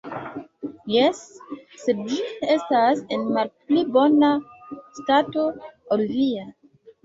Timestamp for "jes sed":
0.93-2.01